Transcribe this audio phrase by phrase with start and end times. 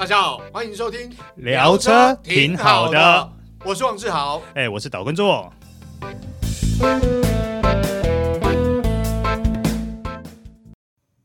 [0.00, 3.30] 大家好，欢迎收听聊车挺好的，
[3.62, 5.52] 我是王志豪，哎，我是岛根座。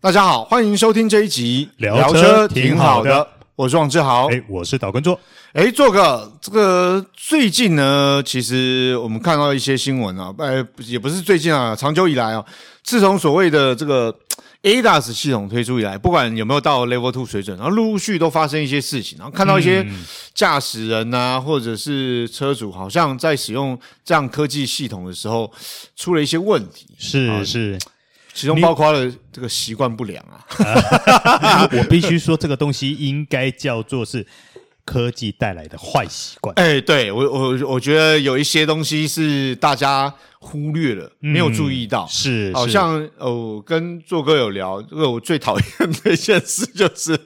[0.02, 3.26] 大家好，欢迎收听这一集聊车挺好的，
[3.56, 5.18] 我是王志豪，哎，我是岛根座。
[5.54, 12.44] 哎，做个这个最近呢，其实我们看到一些新闻啊，呃，也不是最近啊，长久以来啊，
[12.84, 14.14] 自从所谓的这个。
[14.64, 19.86] ADAS 系统推出以来，不管有没有到 Level Two 水准，然后陆陆续续都发生一些事情，然后看到一些
[20.34, 25.52] 驾驶人啊，或者是车主，好像在使用这样科技系统的时候
[25.96, 26.88] 出了一些问题。
[26.98, 27.80] 是是，
[28.34, 31.68] 其中包括了这个习惯不良啊。
[31.72, 34.26] 我必须说，这个东西应该叫做是。
[34.86, 47.20] 科技带来的坏习惯，哎，对我我我觉得有一些东西是大家忽略了，嗯、没有注意到，是好像哦，跟做哥有聊，这个我最讨厌的一件事就是，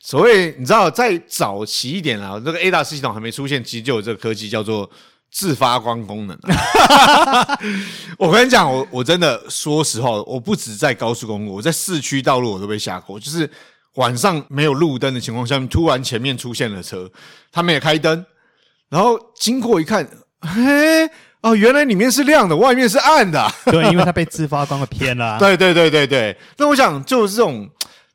[0.00, 4.90] 所谓你知道，在早期一点啊，这个 ADAS 系统还没出现，其实就有这个科技叫做
[5.30, 7.58] 自发光功能、啊。
[8.18, 13.48] 我跟你讲，我我真的说实话，我不止在高速公路，我在市区道路我都被吓过，就是。
[13.98, 17.10] 晚上没有路灯的情况下，突然前面出现了车，
[17.52, 18.24] 他们也开灯，
[18.88, 20.08] 然后经过一看，
[20.40, 21.04] 嘿，
[21.40, 23.52] 哦，原来里面是亮的，外面是暗的。
[23.66, 25.36] 对，因为它被自发光给骗了。
[25.38, 26.36] 对对对对对。
[26.56, 27.68] 那我想就是这种，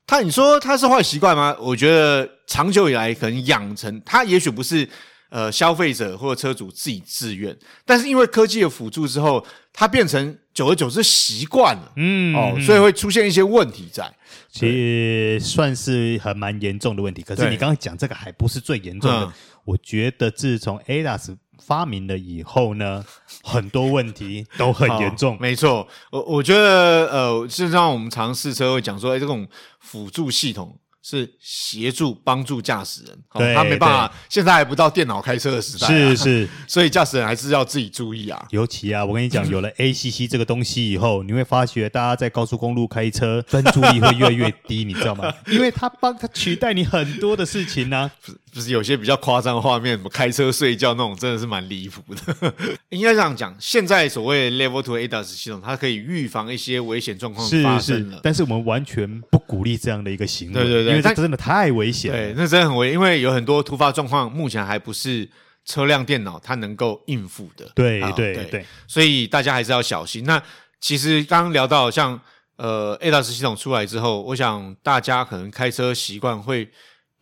[0.08, 1.56] 他你说他是坏习惯吗？
[1.59, 4.88] 我觉得长久以来可能养成，他也许不是
[5.34, 14.14] 呃消费者或者车主自己自愿，但是因为科技的辅助之后，它变成久而久之习惯了，嗯哦，所以会出现一些问题在。
[14.52, 19.34] 其实算是很蛮严重的问题，可是你刚刚讲这个还不是最严重的。
[19.66, 23.03] 我觉得自从 ADAS 发明了以后呢，
[23.44, 25.36] 很多问题都很严重。
[25.40, 29.47] 没错，我我觉得呃，事实上我们常试车会讲说，哎，这种
[29.80, 30.78] 辅助系统。
[31.06, 38.47] 是协助帮助驾驶人，对，他没办法，现在还不到电脑开车的时代，是是， 所以驾驶人还是要自己注意啊。
[38.52, 45.31] 尤其啊，我跟你讲，有了 ACC 这个东西以后，你会发觉大家在高速公路开车 专注力会越来越低，你知道吗？
[45.47, 48.09] 因为他帮他取代你很多的事情呢。
[48.53, 52.53] 不是有些比较夸张的画面，什么开车睡觉那种，真的是蛮离谱的。
[52.90, 58.19] 应该这样讲，现在所谓 Level Two ADAS 系统，它可以预防一些危险状况发生了。
[58.22, 62.12] 但是我们完全不鼓励这样的一个行为，对对对，因为这真的太危险。
[62.12, 65.30] 对，那真的很危，因为有很多突发状况，目前还不是
[65.66, 67.70] 车辆电脑它能够应付的。
[67.76, 70.24] 对对对，对，所以大家还是要小心。
[70.26, 70.42] 那
[70.80, 72.20] 其实刚刚聊到像
[72.58, 76.70] 呃 ADAS 系统出来之后，我想大家可能开车习惯会。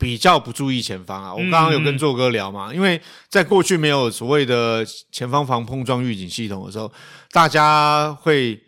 [0.01, 2.99] 比较不注意前方啊，我刚刚有跟做哥聊嘛，因为
[3.29, 6.91] 在过去没有所谓的前方防碰撞预警系统的时候，
[7.29, 8.59] 大家会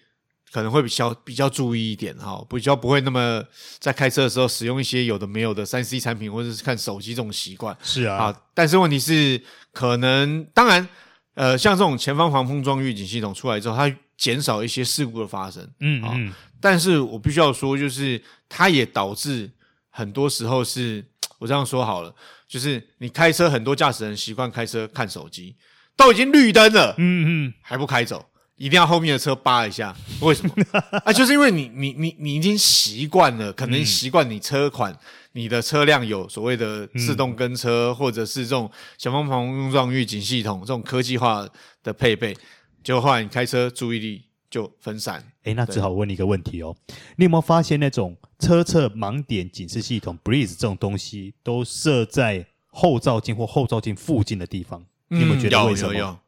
[0.53, 3.43] 可能会比较比较注意一点哈，比较不会那么
[3.79, 7.75] 在开车的时候使用一些有的没有的三 C 产品或者是看手机这种习惯。
[7.81, 9.41] 是啊，啊，但是问题是，
[9.71, 10.87] 可能当然，
[11.33, 15.67] 呃，像这种前方防碰撞预警系统出来之后，它减少一些事故的发生。
[15.79, 19.49] 嗯嗯，但是我必须要说，就是它也导致
[19.89, 21.03] 很多时候是。
[21.39, 22.15] 我这样说好了，
[22.47, 25.53] 就是你开车，很多驾驶人习惯开车看手机，
[25.97, 28.25] 都已经绿灯了，嗯嗯，还不开走，
[28.57, 30.53] 一定要后面的车扒一下，为什么？
[31.05, 34.97] 啊，就是因为你你你你已经习惯了，可能习惯你车款，
[35.33, 41.47] 你的车辆有所谓的自动跟车，或者是这种小方防碰撞预警系统这种科技化
[41.81, 42.35] 的配备，
[42.83, 45.23] 结果后来你开车注意力就分散。
[45.43, 46.75] 诶，那只好问你一个问题哦，
[47.17, 48.15] 你有没有发现那种？
[48.39, 55.93] 车侧盲点警示系统 Breeze 这种东西都设在后照镜或后照镜附近的地方，有没有觉得为什么？
[55.93, 56.19] 有有有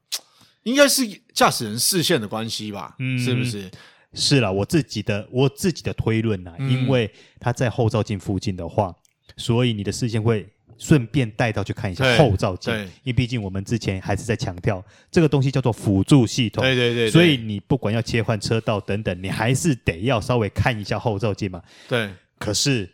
[0.66, 1.02] 应该是
[1.34, 2.96] 驾驶人视线的关系吧？
[3.00, 3.72] 嗯，是不是？
[4.14, 7.10] 是啦，我自己的我自己的推论呐、啊嗯，因为
[7.40, 8.94] 他在后照镜附近的话，
[9.38, 10.48] 所以你的视线会。
[10.78, 21.64] 顺便带到去看一下后照镜，因为毕竟我们之前还是在强调这个东西叫做辅助系统，对对对，对，所以你不管要切换车道等等，你还是得要稍微看一下后照镜嘛。
[21.88, 22.10] 对。
[22.38, 22.92] 可是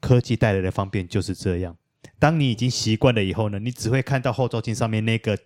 [0.00, 1.76] 科技带来的方便就是这样，
[2.20, 5.36] 当你已经习惯了以后呢，你只会看到后照镜上面那个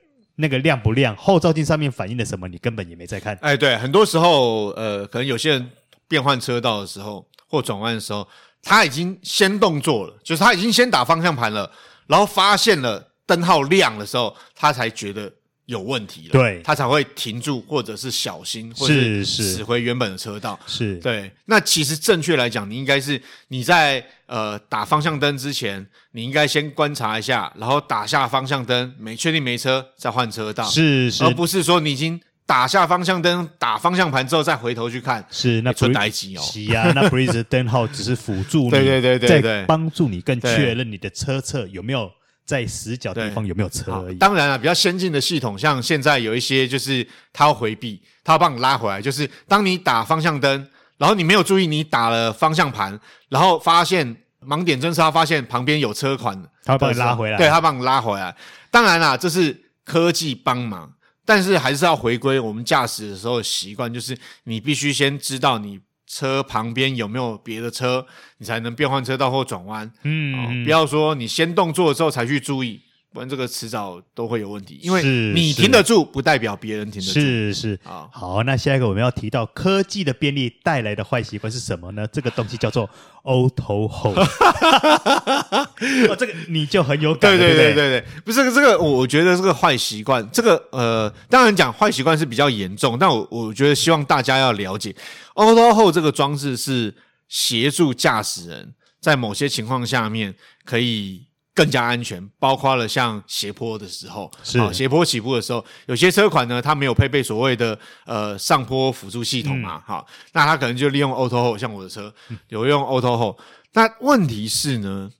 [0.40, 3.38] 那个亮不亮，后照镜上面反映的什么，你根本也没在看。
[3.42, 5.70] 哎，对，很多时候呃，可能有些人
[6.08, 8.26] 变换车道的时候或转弯的时候。
[8.62, 11.72] 他已经先动作了，就是他已经先打方向盘了，
[12.06, 15.32] 然后发现了灯号亮的时候，他才觉得
[15.70, 20.96] 有问题了，对，他才会停住，或者是小心，或者是驶回原本的车道，是。
[20.96, 21.30] 对。
[21.46, 32.20] 那其实正确来讲，你应该是你在呃打方向灯之前，你应该先观察一下，然后打下方向灯，没确定没车再换车道，是是，而不是说你已经。
[32.46, 36.40] 打下方向灯，打方向盘之后再回头去看，是那纯呆机哦。
[36.42, 42.10] 是啊，那 Breeze 灯号只是辅助你， 对对对对对，帮助你更确认你的车侧有没有
[42.44, 44.16] 在死角地方有没有车而已。
[44.16, 52.98] 当然了，比较先进的系统，像现在有一些就是它要回避，它要帮你拉回来，就是当你打方向灯，然后你没有注意你打了方向盘，
[53.28, 58.34] 然后发现盲点侦测，发现旁边有车款，它会帮你拉回来，对，它帮你拉回来。
[58.70, 60.92] 当然啦，这是科技帮忙，
[61.24, 65.80] 但是还是要回归我们驾驶的时候的习惯，就是你必须先知道你
[66.12, 68.04] 车旁边有没有别的车，
[68.38, 69.88] 你才能变换车道或转弯。
[70.02, 72.80] 嗯，哦，不要说你先动作之后才去注意。
[73.12, 77.18] 不然这个迟早都会有问题，因为你停得住，不代表别人停得住。
[77.18, 82.06] 是是啊，好，那下一个我们要提到科技的便利带来的坏习惯是什么呢？
[82.06, 82.88] 这个东西叫做
[83.24, 84.16] Auto Hold。
[86.08, 94.94] 哦，这个你就很有感，对对对对对，不是这个，我觉得这个坏习惯，这个呃，当然讲坏习惯是比较严重，但我我觉得希望大家要了解
[95.34, 96.94] Auto Hold 这个装置是
[97.28, 101.29] 协助驾驶人在某些情况下面可以。
[101.60, 112.10] 更加安全，包括了像斜坡的时候，是啊，斜坡起步的时候，有些车款呢，它没有配备所谓的呃上坡辅助系统嘛，嗯、好，那它可能就利用 Auto Hold，像我的车
[112.48, 113.36] 有用 Auto Hold。
[113.74, 115.10] 那问题是呢，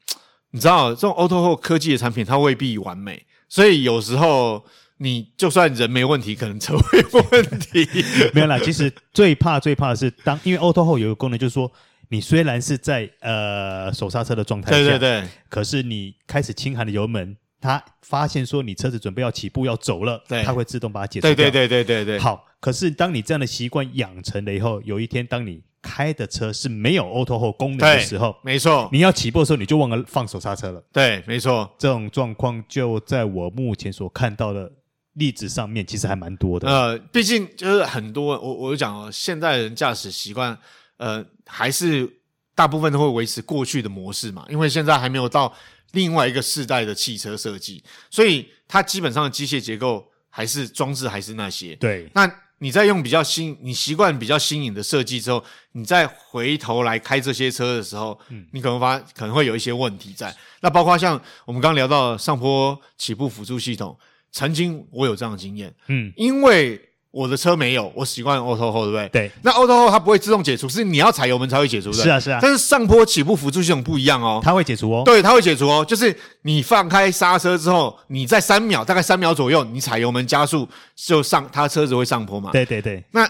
[0.52, 4.64] 你知道这种 Auto Hold 科技的产品，它未必完美，所以有时候
[4.96, 7.86] 你就算人没问题，可能车会有问题。
[8.32, 11.70] 没有啦，其实最怕最怕的是当，因为 Auto Hold 有个功能，就是说。
[12.12, 21.34] 你虽然是在呃手刹车的状态下，对对对，可是你开始轻含的油门，它发现说你车子准备要起步要走了，对，它会自动把它解除掉。
[21.36, 22.18] 对对对对对对。
[22.18, 30.82] 好，可是当你这样的习惯养成了以后，有一天当你开的车是没有 Auto Hold 功能的时候，没错，你要起步的时候你就忘了放手刹车了。
[30.92, 34.68] 对，没错，这种状况就在我目前所看到的
[35.12, 36.68] 例子上面，其实还蛮多的。
[36.68, 40.58] 呃，毕竟就是很多，我我就讲哦，现代人驾驶习惯。
[41.00, 42.06] 呃，还是
[42.54, 45.50] 大部分都会维持过去的模式嘛，因为现在还没有到
[45.92, 51.74] 另外一个世代的汽车设计，所以它基本上的机械结构还是装置还是那些。
[51.76, 55.42] 对，那你在用比较新，你习惯比较新颖的设计之后，
[55.72, 60.36] 你再回头来开这些车的时候，嗯，你可能发可能会有一些问题在。
[60.60, 63.98] 那包括像我们刚刚聊到上坡起步辅助系统，
[64.30, 66.89] 曾经我有这样的经验，嗯，因为。
[67.12, 69.08] 我的车没有，我习惯 Auto Hold，对不对？
[69.08, 69.30] 对。
[69.42, 72.02] 那 Auto Hold 它不会自动解除，是你要踩油门才会解除的。
[72.02, 72.38] 是啊，是啊。
[72.40, 75.02] 但是上坡起步辅助系统不一样哦，它会解除哦。
[75.04, 75.84] 对，它会解除哦。
[75.84, 82.50] 就是你放开刹车之后，你在三秒，大概三秒左右，你踩油门加速就上，它车子会上坡嘛？
[82.52, 83.02] 对对对。
[83.10, 83.28] 那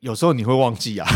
[0.00, 1.06] 有时候你会忘记啊，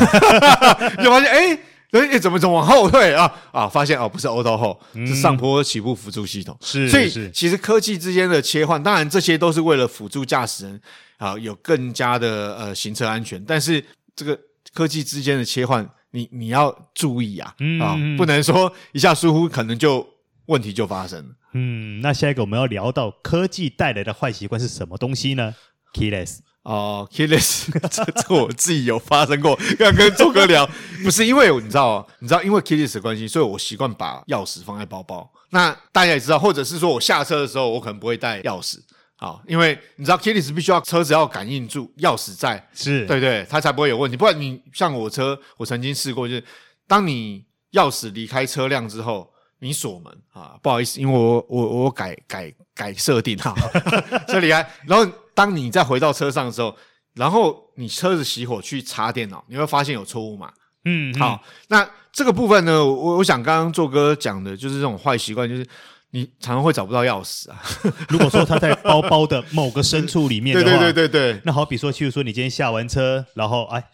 [1.02, 1.58] 就发现哎
[1.92, 3.66] 哎怎么怎么往后退啊啊？
[3.66, 6.54] 发现哦不是 Auto Hold，是上坡起步辅助系统。
[6.60, 6.90] 是。
[6.90, 10.78] 所以其实科技之间的切换，当然这些都是为了辅助驾驶人。
[11.18, 13.84] 啊，有更加的呃行车安全，但是
[14.14, 14.38] 这个
[14.72, 20.06] 科技之间的切换，你你要注意啊，嗯、啊，不能说一下疏忽，可能就
[20.46, 21.34] 问题就发生了。
[21.54, 25.54] 嗯，那下一个我们要聊到科技带来的坏习惯是什么东西呢
[25.94, 30.68] ？Keyless 哦，Keyless， 这这我自己有发生过，刚跟周哥聊，
[31.02, 35.32] 不是因为你知道，你知道因为 Keyless 的关系，所以我习惯把钥匙放在包包。
[35.50, 38.78] 那大家也知道，或者是说我下车的时候，我可能不会带钥匙。
[39.18, 44.14] 好，因为你知道，Keyless 必须要车子要感应住钥匙在，是对对，它才不会有问题。
[44.14, 46.44] 不然你像我车，我曾经试过，就是
[46.86, 47.42] 当你
[47.72, 53.54] 钥匙离开车辆之后，你锁门啊，不好意思，因为我我我改改改设定哈，
[54.28, 56.76] 车离开，然后当你再回到车上的时候，
[57.14, 60.52] 然后你车子熄火去插电脑，你会发现有错误码。
[60.84, 65.66] 嗯，嗯，好，那这个部分呢，我我想刚刚做哥讲的就是这种坏习惯，就是。
[66.12, 67.60] 你常常会找不到钥匙啊！
[68.08, 71.40] 如果说他在包包的某个深处里面的话，对对对对对。
[71.44, 73.84] 那好比说，譬如说你今天下完车，然后哎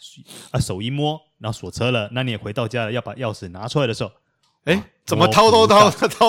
[0.51, 4.13] 啊手一摸，然后锁车了，那你也回到家了，要把钥匙拿出来的时候，
[4.65, 6.29] 哎，怎么掏都掏掏，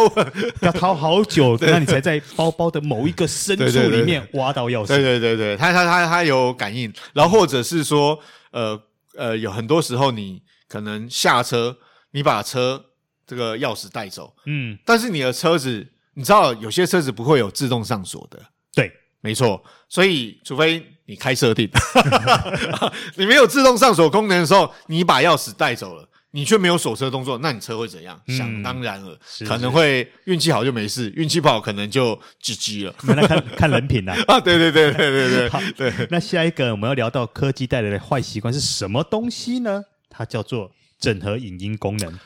[0.62, 4.88] 要掏好久， 那你才在包包的某一个深处里面挖到钥匙。
[4.88, 8.18] 对对对对，他他他他有感应，然后或者是说，
[8.52, 8.82] 呃
[9.16, 11.78] 呃，有很多时候你可能下车，
[12.12, 12.86] 你把车。
[13.26, 18.40] 这个钥匙带走，嗯，但是你的车子，你知道有些车子不会有自动上锁的，
[18.74, 21.70] 对，没错，所以除非你开设定，
[23.16, 28.20] 你没有自动上锁功能的时候，你把钥匙带走了，你却没有锁车动作，那你车会怎样？
[28.28, 32.96] 嗯、想当然了，可能会运气好就没事，运气不好可能就 GG 了。
[33.04, 35.94] 那看看人品啊， 啊，对对对对对对，好对。
[36.10, 39.84] 那下一个我们要聊到科技带来的坏习惯是什么东西呢？
[40.10, 42.20] 它叫做整合影音功能。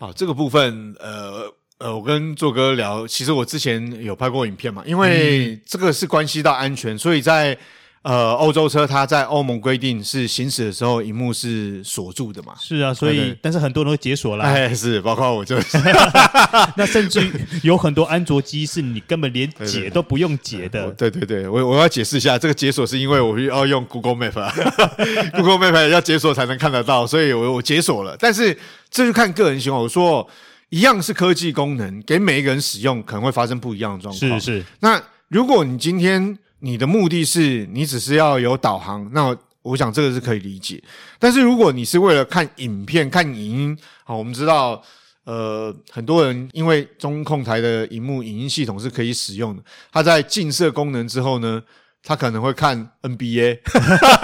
[0.00, 1.44] 好，这个部分，呃
[1.76, 7.54] 呃，我跟作哥聊，其实我之前有拍过影片嘛，因为这个是关系到安全，所以在
[8.02, 12.54] 呃，欧洲车它在欧盟规定是行驶的时候，荧幕是锁住的嘛？
[12.58, 14.44] 是啊，所以但是很多人都解锁了。
[14.44, 15.76] 哎，是，包括我就是。
[16.76, 17.30] 那甚至
[17.62, 20.90] 有很多安卓机是你根本连解都不用解的。
[20.92, 24.50] 对对对，我我要解释一下，这个解锁是因为我要用 Google Map 啊，
[25.36, 28.16] Google Map 要解锁才能看得到，所以我我解锁了。
[28.18, 28.56] 但是
[28.90, 29.82] 这就看个人情况。
[29.82, 30.26] 我说
[30.70, 34.40] 一样是科技功能，给每一个人使用可能会发生不一样的状况。
[34.40, 34.64] 是是。
[34.78, 36.38] 那如果你今天。
[36.60, 40.82] 你的目的是你只是要有导航，那我想这个是可以理解。
[41.18, 44.82] 但是如果你是为了看影片、看影音，好，我们知道，
[45.24, 49.62] 呃，很多人因为中控台的荧幕影音系统是可以使用的，
[49.92, 51.62] 它在近摄功能之后呢，
[52.02, 53.58] 他可能会看 NBA，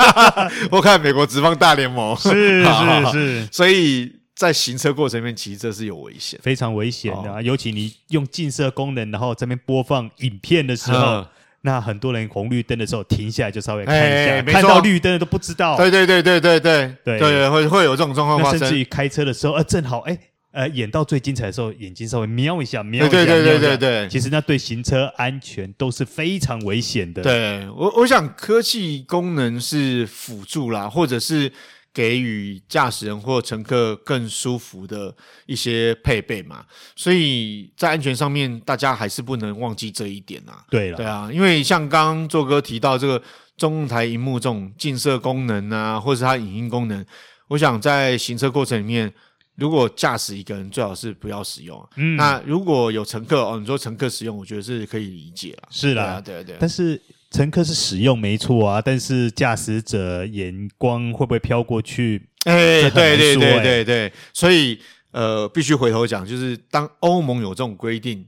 [0.73, 11.26] 或看美国职棒大联盟，是 是是，所以在行车过程里面，其实这是有危险，非常危险的啊，尤其你用近摄功能，然后这边播放影片的时候。
[11.66, 15.76] 那很多人红绿灯的时候停下来就稍微看一下，欸、看到绿灯的都不知道。
[15.76, 18.61] 对对对对对对对对，会会有这种状况发生。
[18.61, 20.16] 甚至于开车的时候，呃，正好哎，
[20.52, 24.08] 呃，演到最精彩的时候，眼睛稍微瞄一下，瞄一下，对对对对对对。
[24.08, 27.23] 其实那对行车安全都是非常危险的。
[27.23, 31.52] 对我，我想科技功能是辅助啦，或者是。
[31.97, 36.62] 给予驾驶人或乘客更舒服的一些配备嘛，
[36.95, 40.62] 所以在安全上面，大家还是不能忘记这一点啊。
[40.69, 43.23] 对了，对啊，因为像刚刚做哥提到这个
[43.57, 47.03] 中控台荧幕这种近摄功能啊，或者是它影音功能，
[47.49, 49.11] 我想在行车过程里面，
[49.55, 51.83] 如果驾驶一个人，最好是不要使用。
[51.97, 55.69] 嗯，那如果有乘客哦，你说乘客使用，我觉得是可以理解了。
[55.71, 57.00] 是啦，对啊，对啊，对啊，但是。
[57.37, 62.26] 乘客是使用没错啊，但是驾驶者眼光会不会飘过去？
[62.47, 68.26] 哎、欸，对对对对对，所以呃，必须回头讲，就是当欧盟有这种规定，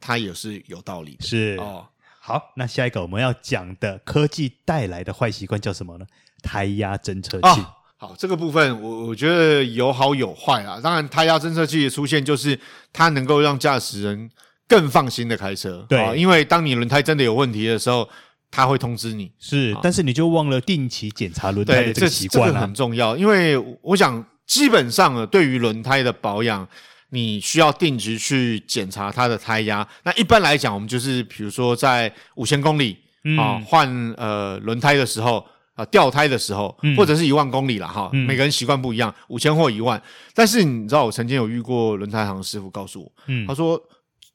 [0.00, 1.24] 它也是有道理的。
[1.24, 1.86] 是哦，
[2.18, 6.04] 好，那下一个我们要讲的科技带来的坏习惯叫什么呢？
[6.42, 7.46] 胎压侦测器。
[7.46, 10.80] 哦、好，这个部分我我觉得有好有坏啊。
[10.82, 12.58] 当然，胎压侦测器的出现，就是
[12.92, 14.28] 它能够让驾驶人
[14.66, 15.86] 更放心的开车。
[15.88, 18.08] 对、哦，因为当你轮胎真的有问题的时候。
[18.50, 22.48] 他会通知你，是，但是你就忘了定期检查轮胎的这个习惯了。
[22.48, 26.66] 这个很重要，因为我想基本上呢，对于轮胎的保养，
[27.10, 29.86] 你需要定期去检查它的胎压。
[30.04, 32.96] 那一般来讲，我们就是比如说在五千公里
[33.38, 38.10] 啊换呃轮胎的时候啊掉胎的时候，或者是一万公里了哈。
[38.12, 40.02] 每个人习惯不一样，五千或一万。
[40.34, 43.12] 但是你知道，我曾经有遇过轮胎行的师傅告诉我，
[43.46, 43.80] 他说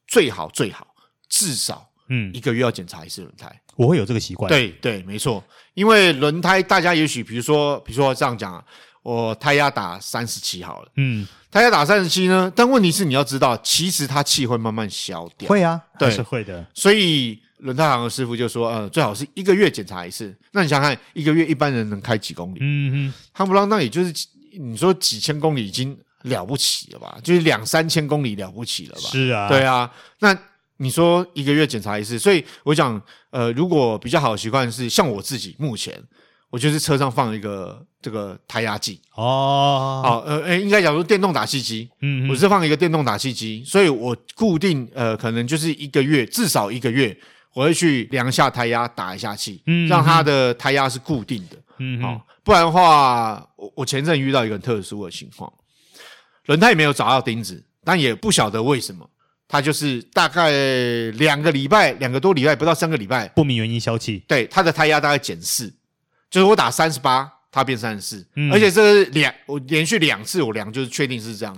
[0.08, 0.88] 最好最好
[1.28, 3.50] 至少嗯一个月要检查一次轮胎。
[3.76, 4.48] 我会有这个习惯。
[4.48, 5.44] 对对，没错，
[5.74, 8.64] 因为轮胎，大家也许比如说，比如说这样讲啊，
[9.02, 15.50] 我胎压打三十七好了，嗯，胎压打三十七呢，但问题是你要知道，其实它气会慢慢消掉。
[15.50, 16.64] 会啊，对，是会的。
[16.76, 20.32] 所以轮胎行的师傅就说，呃，最好是一个月检查一次。
[20.52, 22.60] 那你想想看，一个月一般人能开几公里？
[22.62, 24.14] 嗯嗯，夯不啷当也就是
[24.60, 27.18] 你说几千公里已经了不起了吧？
[27.24, 29.10] 就是两三千公里了不起了吧？
[29.10, 30.38] 是啊，对啊，那。
[30.78, 35.94] 你说一个月检查一次，所以我讲，呃，如果比较好的习惯是像我自己，目前
[36.50, 39.00] 我就是车上放一个这个胎压计。
[39.16, 47.16] 哦，好，呃，诶，应该讲说电动打气机，嗯，我是放一个电动打气机，所以我固定呃，可能就是一个月至少一个月，
[47.54, 55.52] 我会去量一下胎压，打一下气，嗯，让它的胎压是固定的，嗯，好，不然的话，我我前阵遇到一个很特殊的情况，
[56.48, 59.10] 轮胎也没有找到钉子，但也不晓得为什么。
[59.54, 60.50] 它就是大概
[61.12, 64.24] 两个礼拜，两个多礼拜，不到三个礼拜，不明原因消气。
[64.28, 65.72] 对，他的胎压大概减四，
[66.28, 71.56] 就是我打三十八，他变三十四，而且这是两，我连续两次我量，就是确定是这样，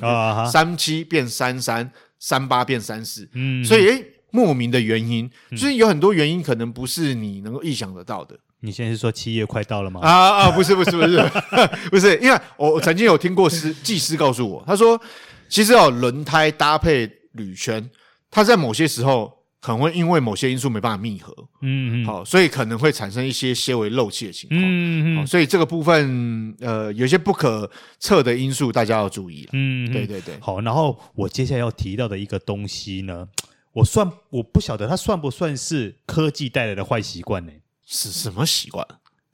[0.52, 8.38] 三七变三三，三八变三四，嗯，所以诶，莫名的原因，就是有很多原因可能不是你能够意想得到的。
[8.60, 10.02] 你现在是说七月快到了吗？
[10.02, 11.32] 啊啊，不是不是不是
[11.90, 15.02] 不是，因为我我曾经有听过师技师告诉我，他说
[15.48, 17.10] 其实哦，轮胎搭配。
[17.36, 17.90] 铝圈，
[18.32, 33.28] 它在某些时候可能会因为某些因素没办法密合，嗯嗯，好，所以可能会产生一些些微漏气的情况，嗯嗯，所以这个部分呃有些不可测的因素，大家要注意，嗯，对对对，好，然后我接下来要提到的一个东西呢，
[33.74, 37.52] 我算我不晓得它算不算是科技带来的坏习惯呢？
[37.88, 38.86] 是什么习惯？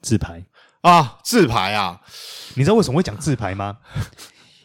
[0.02, 0.44] 自拍
[0.82, 2.02] 啊，自拍啊，
[2.56, 3.78] 你知道为什么会讲自拍吗？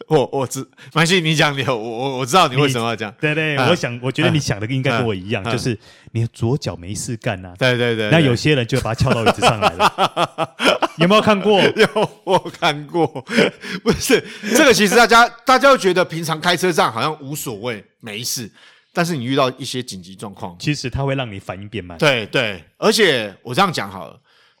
[0.07, 3.13] 我我知，蛮信，你讲你我我我知道你为什么要讲。
[3.19, 5.77] 对对，我想我觉得你想的应该跟我一样，就是
[6.11, 7.53] 你左脚没事干呐。
[7.59, 8.09] 对对对。
[8.09, 10.55] 那有些人就把它翘到椅子上来了。
[10.97, 11.61] 有没有看过？
[11.61, 13.05] 有，我看过。
[13.83, 14.23] 不是
[14.55, 18.49] 这个，其实大家大家会觉得平常开车这样好像无所谓，没事。
[18.93, 21.95] 但是你遇到一些紧急状况，其实它会让你反应变慢。
[21.99, 24.19] 对对，而且我这样讲好了。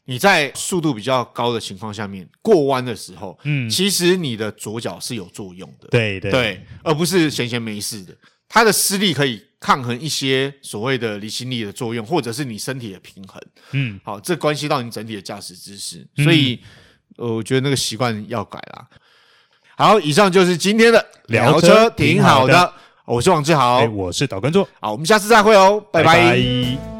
[0.09, 8.15] 你在速度比较高的情况下面过弯的时候，嗯，其实你的左脚是有作用的，对对对，而不是闲闲没事的。
[8.47, 13.41] 它的施力可以抗衡一些所谓的离心力的作用，或者是你身体的平衡，
[13.73, 16.57] 嗯，好，这关系到你整体的驾驶姿势，所以，
[17.17, 18.87] 呃，我觉得那个习惯要改啦。
[19.75, 22.73] 好，以上就是今天的聊车，挺好的。
[23.03, 26.15] 我是王志豪，我是导观众，好，我们下次再会哦，拜拜。
[26.15, 26.96] 拜拜。